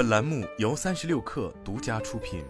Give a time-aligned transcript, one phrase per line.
[0.00, 2.42] 本栏目由三十六氪独家出品。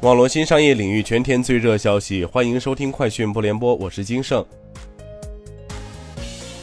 [0.00, 4.42] 网络新商业领域全天最热消息，欢迎收听快讯不联播，我是金盛。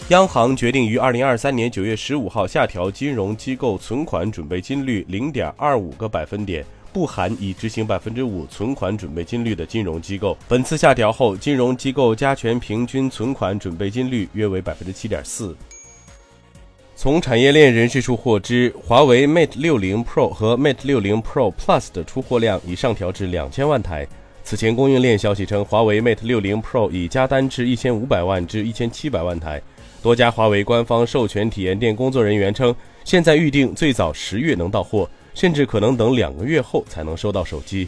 [0.07, 6.65] 央行决定于二零二三年九月十五号下调金融机构存款准备金率零点二五个百分点。
[6.93, 15.55] 不含已执行百分之五存款准备金率的金融机构，本次下调后，金融机构加权平均存款准备金率约为百分之七点四。
[16.95, 24.07] 从产业链人士处获知，华为 Mate 六零 Pro 和 Mate 六零 Pro Plus 的出货量已上调至两千万台。
[24.43, 29.59] 此前供应链消息称，华为 Mate 六零 Pro 已加单至一千五百万至一千七百万台。
[30.01, 32.73] 多家华为官方授权体验店工作人员称，
[33.03, 35.09] 现在预定最早十月能到货。
[35.33, 37.87] 甚至可能等两个月后才能收到手机。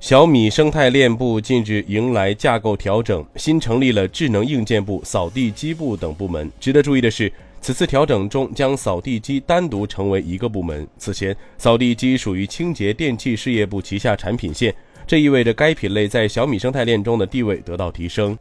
[0.00, 6.50] 小米生态链部近日迎来架构调整，新成立了智能硬件部、扫地机部等部门。
[6.60, 10.86] 值得注意的是，此次调整中将扫地机单独成为一个部门。
[10.98, 14.74] 此前，扫地机属于清洁电器事业部旗下产品线，
[15.06, 18.36] 这意味着该品类在小米生态链中的地位得到提升。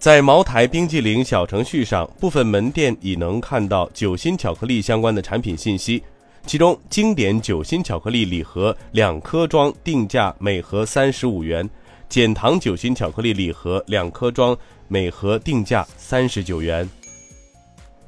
[0.00, 6.02] 在茅台冰激凌小程序上，部分门店已能看到酒心巧克力相关的产品信息。
[6.46, 11.68] 其中，经典酒心巧克力礼盒两颗装定价每盒三十五元，
[12.08, 16.88] 减糖酒心巧克力礼盒两颗装每盒定价三十九元。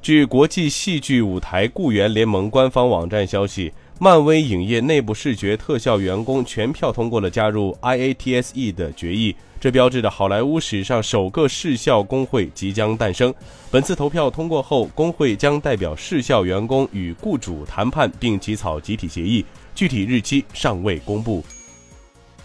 [0.01, 3.73] 据国际戏剧舞台雇员联盟官方网站消息。
[4.01, 13.33] 漫威影业内部视觉特效员工全票通过了加入 IATSE 的决议，这标志着好莱坞史上首个视效工会即将诞生。
[13.69, 19.43] 本次投票通过后，工会将代表视效员工与雇主谈判并起草集体协议，
[19.75, 21.43] 具体日期尚未公布。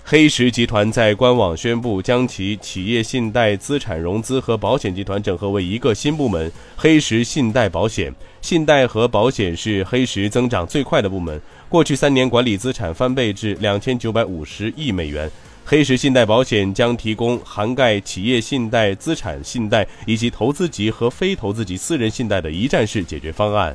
[0.07, 8.15] 黑石集团在官网宣布，将其企业信贷、资产融资和保险集团整合为一个新部门——黑石信贷保险。
[8.43, 15.31] 信贷和保险是黑石增长最快的部门，过去三年管理资产翻倍至两千九百五十亿美元。
[15.65, 23.75] 黑石信贷保险将提供涵盖企业信贷、资产信贷以及投资级和非投资级私人信贷的一站式解决方案。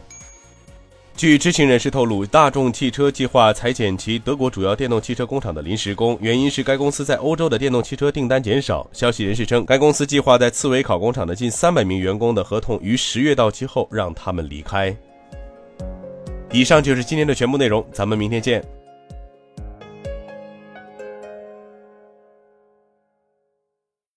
[1.19, 8.89] 据知情人士透露，大众汽车计划裁减其德国主要电动汽车工厂的临时工，原因是该公司在欧洲的电动汽车订单减少。
[8.93, 14.95] 消息人士称，该公司计划在茨维考工厂的近三百名员工的合同于十月到期后让他们离开。
[16.53, 18.63] 以上就是今天的全部内容，咱们明天见。